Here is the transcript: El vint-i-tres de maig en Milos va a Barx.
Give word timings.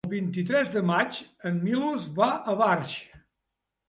El 0.05 0.09
vint-i-tres 0.11 0.69
de 0.75 0.81
maig 0.91 1.19
en 1.49 1.59
Milos 1.67 2.07
va 2.15 2.31
a 2.55 2.57
Barx. 2.63 2.95